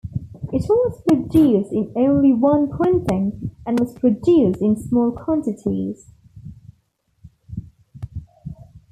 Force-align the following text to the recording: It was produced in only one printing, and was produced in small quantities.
It 0.51 0.63
was 0.67 0.99
produced 1.07 1.71
in 1.71 1.93
only 1.95 2.33
one 2.33 2.71
printing, 2.75 3.51
and 3.67 3.79
was 3.79 3.93
produced 3.93 4.59
in 4.59 4.75
small 4.75 5.11
quantities. 5.11 6.09